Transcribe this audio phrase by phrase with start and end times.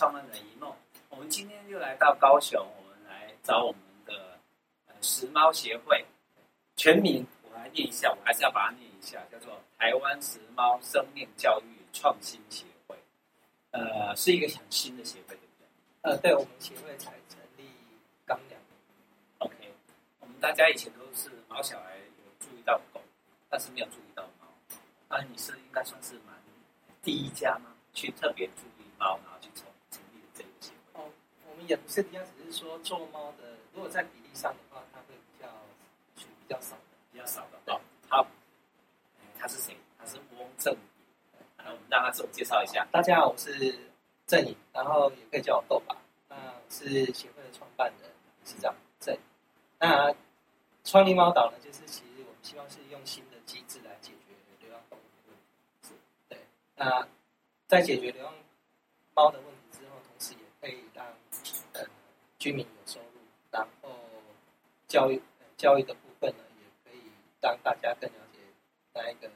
[0.00, 0.74] 创办人一梦，
[1.10, 4.38] 我们今天又来到高雄，我们来找我们的
[4.86, 6.02] 呃拾猫协会，
[6.74, 12.96] 全名我来念一下，我还是要把它念一下，叫做台湾拾猫生命教育创新协会，
[13.72, 15.66] 呃，是一个很新的协会，对不对？
[16.00, 17.68] 呃，对，我们协会才成立
[18.24, 18.78] 刚两年。
[19.40, 19.54] OK，
[20.20, 23.02] 我们大家以前都是毛小孩有注意到狗，
[23.50, 24.46] 但是没有注意到猫，
[25.10, 26.34] 那你是应该算是蛮
[27.02, 27.66] 第一家吗？
[27.92, 29.66] 去特别注意猫，然后去成成立这个协会。
[29.66, 29.69] 哦，我
[31.60, 35.46] 们也不是第一样，只是说做猫的，如果在比例上的话，它会比较
[36.16, 37.72] 属于比较少的，比较少的。
[37.72, 38.26] 哦，好，
[39.38, 39.76] 他是谁？
[39.98, 40.78] 他是翁正宇。
[41.58, 42.86] 然后我们让他自我介绍一下。
[42.90, 43.78] 大家好，我是
[44.26, 45.94] 正宇，然后也可以叫我豆爸。
[46.28, 48.10] 那我是协会的创办人，
[48.44, 49.20] 是这样正宇。
[49.78, 50.14] 那
[50.84, 55.88] 创立猫岛呢，就是其实我们希望是用新的机制来解决流浪动物的问题。
[55.88, 55.94] 是，
[56.28, 56.38] 对。
[56.76, 57.06] 那
[57.68, 58.32] 在解决流浪
[59.14, 61.04] 猫的问题之后，同时也可以让
[61.74, 61.84] 呃
[62.40, 63.20] 居民有收入，
[63.52, 63.90] 然后
[64.88, 65.22] 教育
[65.56, 67.02] 教育的部分呢，也可以
[67.40, 68.40] 让大家更了解
[68.94, 69.30] 那一个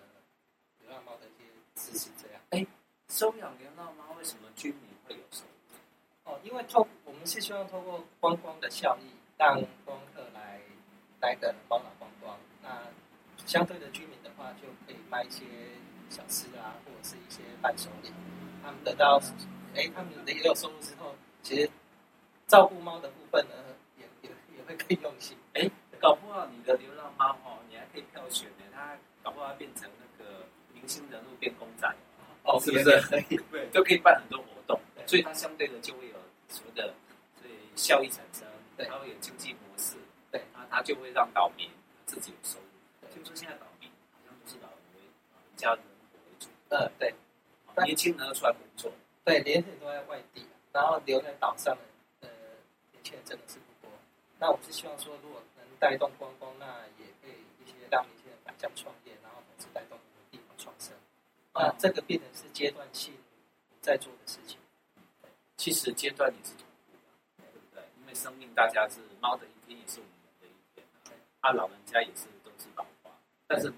[0.81, 1.45] 流浪猫的一些
[1.75, 2.11] 知识。
[2.21, 2.67] 这样，哎，
[3.09, 6.33] 收养流浪猫为什么居民会有收入？
[6.33, 10.59] 哦，因为透我们是希望透过观光的效益，让观光客来
[11.21, 12.37] 来个猫岛观光。
[12.63, 12.83] 那
[13.47, 15.45] 相对的居民的话，就可以卖一些。
[16.11, 18.13] 小吃啊，或者是一些伴手礼，
[18.63, 19.19] 他们得到，
[19.75, 21.69] 哎，他们也有收入之后，其实
[22.47, 23.55] 照顾猫的部分呢，
[23.97, 25.37] 也也也会更用心。
[25.55, 31.89] 哎，搞不好你的流浪猫哦，你还可以票选呢，它搞不好变成那个明星人物变公仔，
[32.45, 33.01] 哦，是不是？
[33.03, 36.15] 可以，对，都可以办很多活动，所以它相对的就会有
[36.49, 36.95] 所谓的
[37.41, 39.97] 所以效益产生，对，它会有经济模式，
[40.31, 41.69] 对，那它就会让岛民
[42.07, 43.09] 自己有收入。
[43.13, 45.03] 听说现在岛民好像都是老人为
[45.57, 45.81] 家人。
[46.71, 47.15] 嗯，对，
[47.85, 48.91] 年轻人出来工作，
[49.25, 51.81] 对，年轻人都在外地，然后留在岛上的
[53.15, 53.91] 呃年轻人真的是不多。
[54.39, 56.67] 那我是希望说，如果能带动观光，那
[56.99, 60.93] 也可以一些让一些人返乡创业，然后同时带动我们地方创生。
[61.55, 63.15] 那这个变成是阶段性
[63.81, 64.59] 在做的事情。
[65.57, 67.83] 其实阶段也是同步的，对不对？
[68.01, 70.85] 因为生命大家是猫的一天，也是我们人的一天。
[71.41, 73.11] 啊，老人家也是都是老化，
[73.47, 73.73] 但是。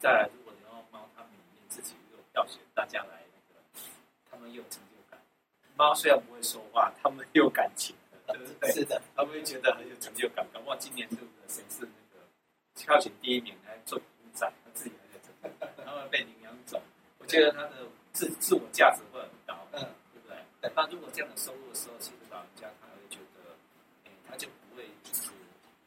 [0.00, 3.60] 再来，如果流浪猫他们里面自己又有票选，大家来那个，
[4.30, 5.20] 他们又有成就感。
[5.76, 7.96] 猫虽然不会说话，他们有感情，
[8.28, 8.70] 对不对？
[8.70, 10.46] 是的，他们会觉得很有成就感。
[10.52, 12.24] 搞不好今年是不是谁是那个
[12.76, 16.80] 票选第一名来做影展，他自己还有成就感，然后被领养走，
[17.18, 19.82] 我觉得他的自自我价值会很高，嗯，
[20.12, 20.36] 对不对？
[20.76, 23.50] 那如果这样的收入的时候，其实老人家他会觉得，
[24.06, 25.30] 哎，他就不会就是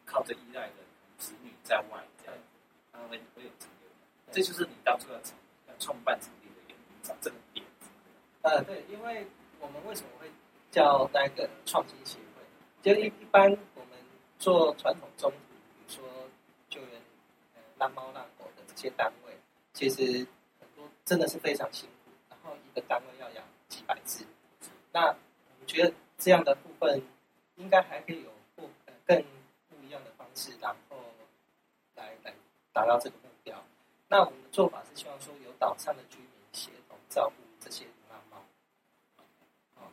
[0.06, 0.76] 靠着依赖的
[1.18, 2.36] 子女在外这样，
[2.92, 3.88] 他会会有成就。
[4.34, 5.34] 这就是你当初要成
[5.70, 7.66] 要创办成立的原因，找这个点。
[8.42, 9.26] 呃，对，因为
[9.62, 10.28] 我们为什么会
[10.72, 12.44] 叫那个创新协会？
[12.82, 13.44] 就一一般
[13.76, 13.98] 我们
[14.40, 16.04] 做传统中途，比如说
[16.70, 16.90] 救援
[17.56, 19.38] 呃浪猫浪狗的这些单位，
[19.74, 20.28] 其实
[20.60, 24.26] 很多真的是非常辛苦，然后一个单位要养几百只。
[24.92, 27.02] 那我们觉得这样的部分
[27.56, 28.70] 应该还可以有不
[29.06, 29.24] 更
[29.70, 30.98] 不一样的方式，然后
[31.96, 32.34] 来来
[32.74, 33.64] 达到这个目标。
[34.08, 37.51] 那我们的做法是希望说，由岛上的居民协同照顾。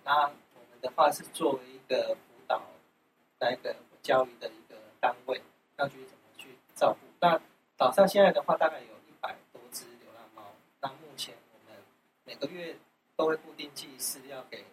[0.09, 2.63] 那我们的话是作为一个辅导、
[3.39, 5.39] 那个教育的一个单位，
[5.77, 6.99] 要去怎么去照顾。
[7.21, 7.39] 那
[7.77, 10.43] 岛上现在的话，大概有一百多只流浪猫。
[10.81, 11.79] 那目前我们
[12.25, 12.75] 每个月
[13.17, 14.65] 都会固定寄饲料给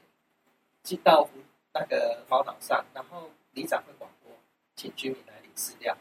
[0.84, 1.28] 寄到
[1.73, 4.31] 那个猫岛上，然后里长会广播，
[4.78, 5.97] 请居民来领饲料。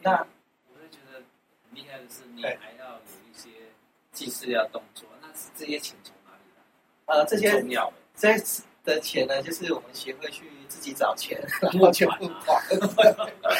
[0.00, 0.26] 那
[0.68, 1.22] 我是觉得
[1.62, 3.50] 很厉害的是，你还要有一些
[4.10, 7.14] 寄饲料动作，那是这些请从哪里来？
[7.14, 12.62] 呃，这些重要这次的钱呢，就是我们协会去自己找钱， 然后去募款，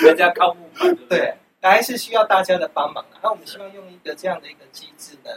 [0.00, 3.04] 人家靠募款，对，还是需要大家的帮忙。
[3.22, 5.30] 那我们希望用一个这样的一个机制呢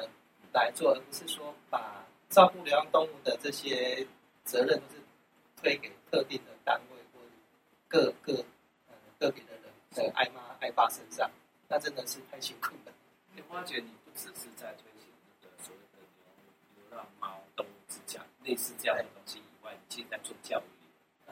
[0.53, 4.05] 来做，而不是说把照顾流浪动物的这些
[4.43, 5.01] 责任都是
[5.61, 7.19] 推给特定的单位或
[7.87, 8.43] 各个
[8.87, 9.63] 呃个别的人
[9.95, 11.29] 的爱妈爱爸身上。
[11.69, 12.93] 那真的是太辛苦了。
[13.35, 17.43] 你发觉你不只是在推行那个所谓的流流浪猫
[18.47, 20.63] 类似这样的东西以外，你其实在做教育，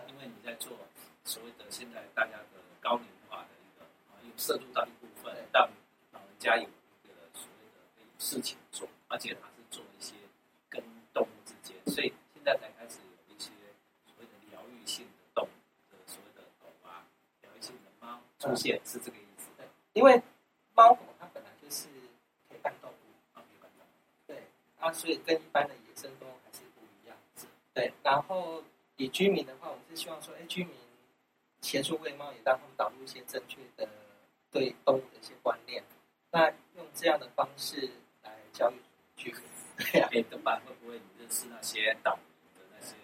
[0.09, 0.77] 因为你在做
[1.23, 5.69] 所谓的现在大家的高龄化的一个啊，又摄入到一部分，让
[6.11, 10.13] 老人家有一个所谓的事情做，而且他是做一些
[10.67, 10.83] 跟
[11.13, 13.49] 动物之间，所以现在才开始有一些
[14.03, 17.07] 所谓的疗愈性的动物的所谓的狗啊，
[17.43, 19.47] 疗愈性的猫出现，是这个意思。
[19.93, 20.21] 因为
[20.73, 21.87] 猫狗它本来就是
[24.93, 27.17] 所以跟一般的野生动物还是不一样。
[27.73, 28.63] 对，然后
[29.09, 30.73] 居民的话，我们是希望说，哎，居民
[31.61, 33.87] 协助喂猫，也让他们导入一些正确的
[34.51, 35.83] 对动物的一些观念。
[36.31, 37.89] 那用这样的方式
[38.23, 38.75] 来教育
[39.15, 39.41] 居民。
[39.77, 42.95] 对呀、啊，哎，等会会不会你认识那些导游的那些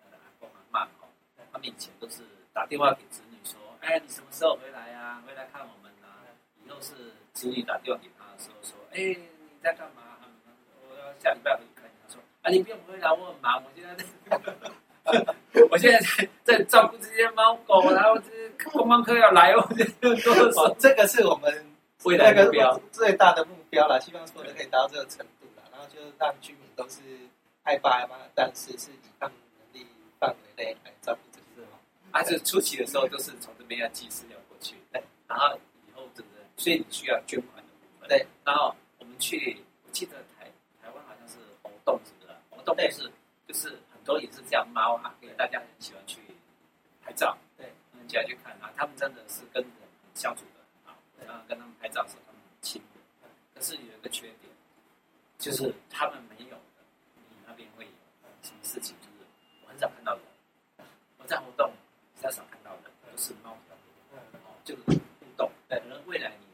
[0.00, 1.08] 呃阿公阿嬷哦？
[1.52, 2.22] 他们以前都是
[2.52, 5.24] 打电话给子女说，哎，你什么时候回来呀、啊？
[5.26, 6.22] 回来看我们啊。
[6.64, 6.94] 以后是
[7.32, 10.18] 子女打电话给他的时候说，哎，你在干嘛？
[10.88, 11.94] 我要下礼拜回去看你。
[12.06, 14.04] 他说，啊，你不用回来，我很忙，我现在在
[15.70, 19.60] 我现在在在照顾这些猫狗，然后这些观光客要来哦。
[20.56, 21.66] 哦，这个是我们
[22.04, 27.00] 未来目标最大的目标了，希望说可以达到这个程度了，然后就让居民都是
[27.62, 29.86] 爱爸爱妈，但是是以他们能力
[30.18, 31.78] 范围内来照顾这些猫。
[32.10, 35.58] 啊，就初期的时候都是从这边要寄饲料过去，对，然后。
[36.58, 38.08] 所以你需要捐款的部分。
[38.08, 40.46] 对，然后我们去，我记得台
[40.80, 42.32] 台湾好像是活动是不是？
[42.48, 43.12] 活动就是
[44.06, 46.20] 多也是这样猫啊，给大家很喜欢去
[47.02, 47.36] 拍照。
[47.58, 47.66] 对，
[47.98, 49.72] 人家去看啊，他们真的是跟人
[50.14, 53.28] 相处的很好，然后跟他们拍照的时候他们很亲的。
[53.54, 54.50] 可是有一个缺点，
[55.38, 56.82] 就是他们没有的，
[57.16, 57.90] 你那边会有
[58.42, 58.96] 什么事情？
[59.00, 59.26] 就是
[59.64, 60.86] 我很少看到人，
[61.18, 61.72] 我在活动
[62.14, 64.18] 比较少看到人，都是猫比较多。
[64.46, 66.46] 哦，就是互动，可能未来你。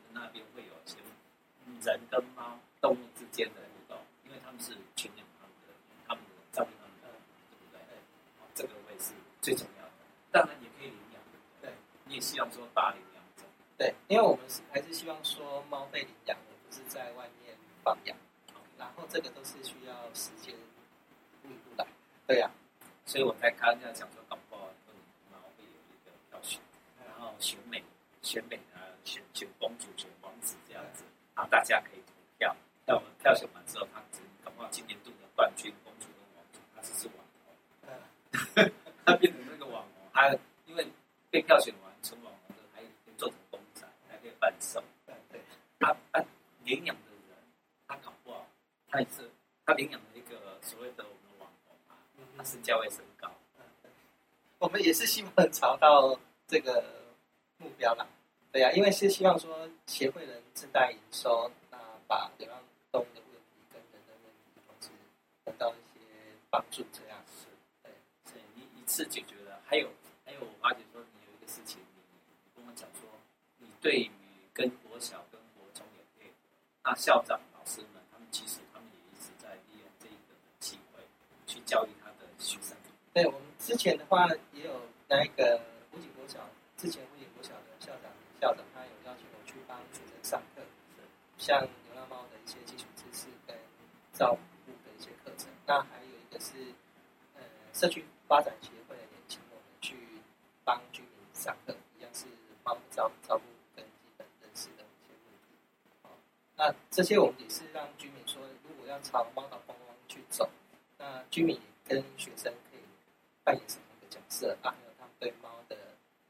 [1.85, 5.75] 人跟猫动物之间的互动，因为他们是群养他们的，
[6.07, 7.09] 他们的照顾他们的，
[7.51, 7.81] 对不对？
[8.39, 9.11] 好，这个会是
[9.41, 9.91] 最重要的。
[10.31, 11.21] 当然也可以领养，
[11.61, 11.73] 对，
[12.05, 13.45] 你也希望说把领养走。
[13.77, 18.17] 对，因为我们是还是希望说猫被领养，而不是在外面放养。
[18.79, 20.59] 然后这个都是需要时间一
[21.43, 21.85] 步一步来。
[22.29, 22.55] 对呀、啊，
[23.13, 24.71] 所以我在刚刚讲说，搞不好
[25.31, 26.59] 猫会有一个票选，
[27.05, 27.85] 然后选美、
[28.23, 31.05] 选美啊，选选公主、选王子这样子。
[31.35, 32.57] 啊，大家可以投票。
[32.87, 38.73] 那我们票选完之后，他只搞不好今年度的冠军公主跟王子，他只是网红。
[39.05, 40.35] 他变成那个网红，他
[40.65, 40.87] 因为
[41.29, 44.83] 被票选完成网红的，还可以做成公仔，还可以贩售。
[45.05, 45.39] 对对。
[45.79, 45.95] 他，
[46.65, 47.37] 领养的人，
[47.87, 48.49] 他搞不好，
[48.89, 49.31] 他也是
[49.67, 51.05] 他领养了一个所谓的
[52.45, 53.31] 是，价位升高。
[54.59, 56.85] 我们也是希望朝到这个
[57.59, 58.07] 目标啦。
[58.53, 62.59] 对呀、因为是希望说协会人自带营收，那把流浪
[62.91, 64.91] 动物的问题跟人的问题同时
[65.45, 66.01] 得到一些
[66.51, 67.47] 帮助，这样是。
[67.83, 67.91] 对，
[68.25, 69.59] 所以你一次解决了。
[69.65, 69.89] 还有
[70.27, 73.09] 还有，我发觉说你有一个事情，你你跟我讲说，
[73.57, 74.11] 你对于
[74.53, 76.35] 跟国小跟国中也配合，
[76.85, 81.01] 那校长老师们他们其实他们也一直在利用这一个机会
[81.47, 82.77] 去教育他的学生。
[83.15, 83.41] 对，我们
[83.73, 85.59] 之前的话也有那个
[85.93, 86.39] 武警国小，
[86.77, 88.13] 之前武警国小的校长。
[88.39, 90.61] 校长他有邀请我去帮学生上课，
[91.39, 93.57] 像流浪猫的一些基础知识跟
[94.13, 94.37] 照
[94.67, 95.49] 顾的一些课程。
[95.67, 96.53] 那还有一个是
[97.35, 97.41] 呃
[97.73, 99.97] 社区发展协会也请我们去
[100.65, 102.27] 帮居民上课，一样是
[102.63, 103.45] 猫照照顾
[103.75, 105.57] 跟基本认识的一些问题。
[106.03, 106.11] 好，
[106.59, 110.51] 那这些我们也是让居民说，如果要朝猫岛观光去走，
[110.99, 111.59] 那居民
[111.89, 112.53] 跟学生
[113.45, 114.71] 扮演什么样的角色啊？
[114.71, 115.77] 还有他们对猫的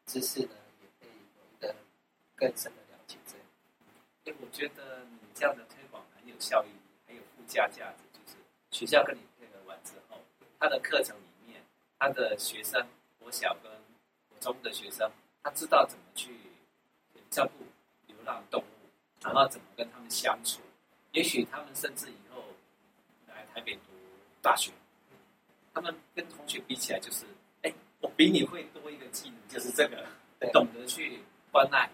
[0.06, 0.54] 知识呢？
[0.80, 1.74] 也可以有一个
[2.36, 3.46] 更深的了解，这样。
[4.24, 6.68] 哎，我觉得你这样的推广很有效益，
[7.06, 8.38] 还有附加价值，就是
[8.70, 10.18] 学校跟你配合完之后，
[10.58, 11.62] 他的课程里面，
[11.98, 12.86] 他的学生，
[13.18, 13.70] 国小跟
[14.28, 15.10] 国中的学生，
[15.42, 16.34] 他知道怎么去
[17.30, 17.64] 照顾
[18.06, 18.88] 流浪动物，
[19.20, 20.60] 然后怎么跟他们相处。
[21.12, 22.42] 也许他们甚至以后
[23.26, 23.90] 来台北读
[24.40, 24.72] 大学，
[25.74, 27.24] 他们跟同学比起来，就是，
[27.62, 30.06] 哎，我比你会多一个技能，就是这个，
[30.52, 31.88] 懂得去关爱。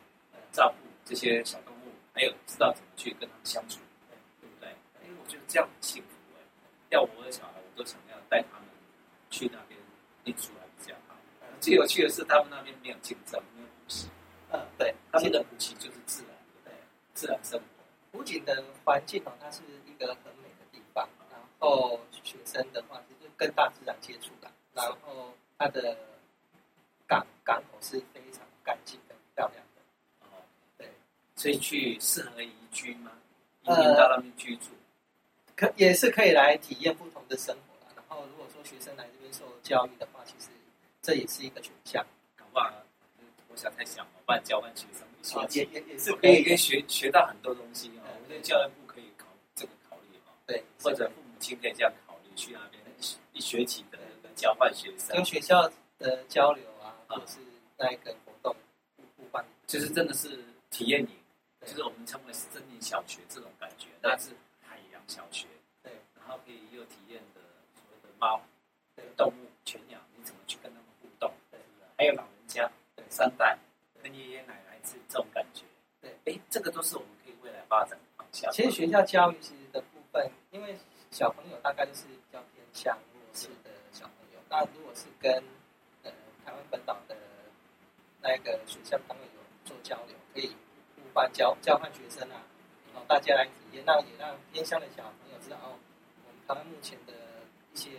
[0.50, 3.80] 照顾这些小动物，还有知道怎么去跟他们相处，
[4.40, 4.68] 对不对？
[4.70, 6.42] 哎，我觉得这样很幸福哎。
[6.88, 8.66] 要我的小孩，我都想要带他们
[9.30, 9.78] 去那边
[10.24, 11.14] 念书来比较好。
[11.60, 14.08] 最有趣的是，他们那边没有竞争，没有补习。
[14.50, 16.32] 嗯，对，他们的补习就是自然，
[16.64, 16.72] 对，
[17.12, 17.66] 自然生活。
[18.10, 21.06] 湖景的环境哦，它是一个很美的地方。
[21.30, 22.97] 然后学生的话，就是
[23.38, 24.50] 跟大自然接触的。
[24.74, 25.96] 然后它的
[27.06, 30.28] 港港口是非常干净的、漂亮的。
[30.28, 30.44] 哦，
[30.76, 30.92] 对
[31.34, 33.12] 所以去适合宜居吗？
[33.62, 37.92] 移民到那边居住，呃、可也是可以来体验不同的生活了。
[37.94, 40.48] 然后，如果说学生来这边受教育的话，其实
[41.02, 42.02] 这也是一个选项。
[42.34, 42.72] 搞不好，
[43.48, 48.08] 我想太想了，不然交换学生一学期，也也也是可以，可以学学到很多东西哦。
[48.22, 50.32] 我觉得教育部可以考这个考虑哦。
[50.46, 52.77] 对，或者父母亲可以这样考虑，去那边
[53.38, 53.98] 一学期的
[54.34, 57.38] 交换学生，跟学校的交流啊，或者是
[57.76, 58.54] 那一个活动
[58.96, 61.08] 互互换，就是真的是体验营。
[61.60, 64.30] 就是我们称为森林小学这种感觉，那是
[64.60, 65.46] 海洋小学。
[65.82, 67.40] 对，然后后可以又体验的
[67.74, 68.40] 所谓的猫、
[69.16, 71.32] 动物、犬鸟，你怎么去跟他们互动？
[71.50, 71.58] 对，
[71.96, 73.58] 还有老人家，对，三代
[74.02, 75.64] 跟爷爷奶奶是这种感觉。
[76.00, 78.52] 对，哎，这个都是我们可以未来发展的方向。
[78.52, 80.78] 其实学校教育其实的部分，因为
[81.10, 82.96] 小朋友大概就是比较偏向。
[84.50, 85.32] 那如果是跟
[86.02, 86.10] 呃
[86.44, 87.16] 台湾本岛的
[88.22, 90.48] 那个学校他们有做交流，可以
[90.96, 92.40] 互换交交换学生啊，
[92.92, 95.78] 然后大家来体验，让也让偏乡的小朋友知道哦，
[96.26, 97.12] 我们台湾目前的
[97.72, 97.90] 一些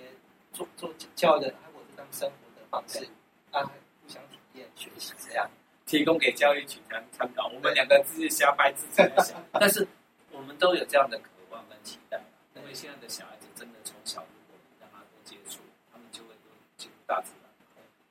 [0.54, 3.08] 做做教育的，或者是他们生活的方式，
[3.52, 5.50] 啊，互相体验学习这样。
[5.86, 9.88] 提供给教育局参参考，我们两个自己瞎掰自己的想， 但是
[10.32, 12.22] 我们都有这样的渴望跟期待，
[12.54, 17.50] 因为现在的小孩子真的从小如果让他多接触，他们就会多接触大自然，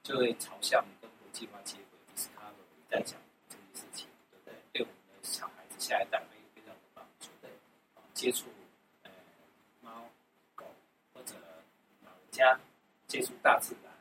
[0.02, 2.00] 就会朝向跟国际化接轨。
[2.16, 3.16] Discovery 在讲
[3.48, 4.54] 这件事情，对不对？
[4.72, 7.28] 对我们的小孩子下一代会有非常有帮助。
[7.40, 7.48] 对，
[8.12, 8.46] 接触
[9.04, 9.10] 呃
[9.82, 10.10] 猫
[10.56, 10.66] 狗
[11.14, 11.36] 或者
[12.04, 12.58] 老人家
[13.06, 13.92] 接触大自然，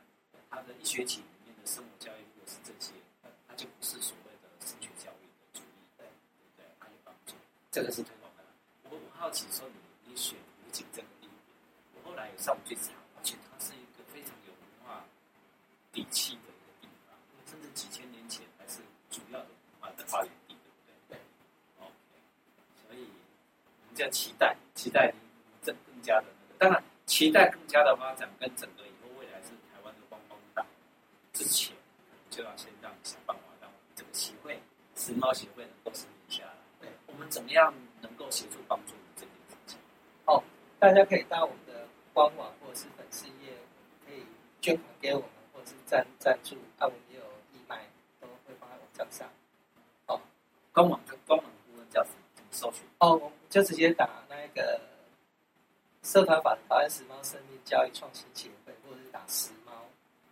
[0.50, 2.90] 他的一学期里面的生活教育如果是这些。
[3.22, 7.36] 那他就不是所谓的升学教育的主义，对对对，还有帮助，
[7.70, 8.42] 这个是推广的。
[8.90, 11.32] 我我好奇说你你选武警这个地点，
[11.94, 15.04] 我后来有上去查，而且它是一个非常有文化
[15.92, 17.16] 底气的一个地方，
[17.46, 18.78] 甚至几千年前还是
[19.10, 21.18] 主要的文化的发源地，对不对？
[21.18, 21.84] 对。
[21.84, 21.92] OK，
[22.86, 23.08] 所以
[24.10, 25.18] 期待，期待你
[25.64, 26.24] 更更加的
[26.58, 30.64] 那个，当然期待更加的发展，跟整个以后未来是台湾的观光大
[31.32, 31.76] 之前，
[32.30, 34.08] 就要先让想办法让这个。
[34.12, 34.58] 协会，
[34.96, 36.42] 时髦协会能够成立下
[36.80, 39.78] 来，我们怎么样能够协助帮助你这件事情？
[40.24, 40.42] 哦，
[40.80, 43.52] 大家可以到我们的官网或者是粉丝页，
[44.04, 44.24] 可以
[44.60, 47.22] 捐款给我们，或者是赞赞助，啊，我们也有
[47.52, 47.86] 义卖，
[48.20, 49.28] 都会放在网站上。
[50.06, 50.20] 哦，
[50.72, 52.16] 官网官网部分叫什么？
[52.34, 52.84] 怎么搜寻？
[52.98, 54.80] 哦，就直接打那个
[56.02, 59.72] 社团法人台湾时髦生命教育创新协会，或者是打时髦，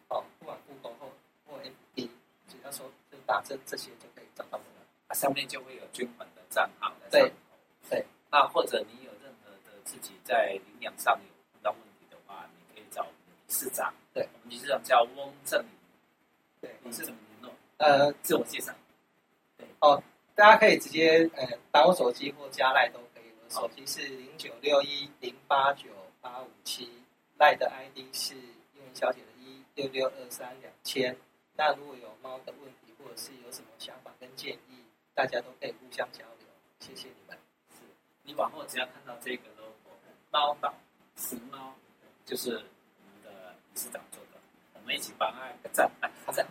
[0.09, 1.11] 哦，不管 Google 或
[1.47, 2.09] 或 FB，
[2.49, 3.17] 只要说就。
[3.27, 7.11] 打这这些就可以找到我们了，啊，上面就会有捐款的账号的。
[7.11, 7.33] 对，
[7.91, 8.07] 对。
[8.31, 13.93] 那或者你有任何的自己在领养上有碰到问题的话，你可以找我们理事长。
[14.15, 15.73] 对，我们理事长叫翁正明。
[16.61, 17.53] 对，你是怎么联络？
[17.79, 18.73] 呃，自我介绍。
[19.59, 20.01] 对，哦，
[20.37, 23.01] 大家可以直接呃打我手机或加赖都
[23.49, 25.89] 手机是零九六一零八九
[26.21, 26.91] 八五七，
[27.39, 31.17] 赖的 ID 是英文小姐的一六六二三两千。
[31.57, 34.85] 那如果有猫的问题，或者是有什么想法跟建议，
[35.15, 36.47] 大家都可以互相交流。
[36.81, 37.39] 谢谢你们。
[37.71, 37.83] 是，
[38.25, 39.97] 你往后只要看到这个 logo，
[40.31, 40.75] 猫岛
[41.17, 41.73] 时髦，
[42.25, 44.41] 就是我们的理事长做的，
[44.75, 45.91] 我们一起帮爱个赞，
[46.33, 46.47] 赞。